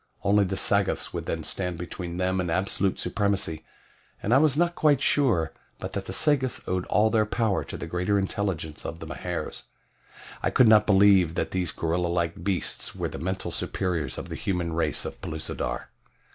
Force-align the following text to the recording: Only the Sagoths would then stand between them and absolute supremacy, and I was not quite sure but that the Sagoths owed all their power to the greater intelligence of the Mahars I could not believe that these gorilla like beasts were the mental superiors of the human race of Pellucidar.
Only 0.23 0.45
the 0.45 0.57
Sagoths 0.57 1.13
would 1.13 1.27
then 1.27 1.43
stand 1.43 1.77
between 1.77 2.17
them 2.17 2.39
and 2.41 2.49
absolute 2.49 2.97
supremacy, 2.97 3.63
and 4.23 4.33
I 4.33 4.39
was 4.39 4.57
not 4.57 4.73
quite 4.73 4.99
sure 4.99 5.53
but 5.77 5.91
that 5.91 6.05
the 6.07 6.11
Sagoths 6.11 6.59
owed 6.65 6.85
all 6.87 7.11
their 7.11 7.27
power 7.27 7.63
to 7.65 7.77
the 7.77 7.85
greater 7.85 8.17
intelligence 8.17 8.83
of 8.83 8.97
the 8.99 9.05
Mahars 9.05 9.65
I 10.41 10.49
could 10.49 10.67
not 10.67 10.87
believe 10.87 11.35
that 11.35 11.51
these 11.51 11.71
gorilla 11.71 12.07
like 12.07 12.43
beasts 12.43 12.95
were 12.95 13.09
the 13.09 13.19
mental 13.19 13.51
superiors 13.51 14.17
of 14.17 14.29
the 14.29 14.35
human 14.35 14.73
race 14.73 15.05
of 15.05 15.21
Pellucidar. 15.21 15.89